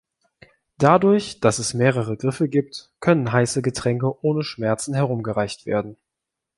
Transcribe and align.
Dadurch, 0.79 1.41
dass 1.41 1.59
es 1.59 1.75
mehrere 1.75 2.17
Griffe 2.17 2.49
gibt, 2.49 2.89
können 3.01 3.31
heiße 3.31 3.61
Getränke 3.61 4.11
ohne 4.25 4.41
Schmerzen 4.43 4.95
herumgereicht 4.95 5.67
werden. 5.67 5.95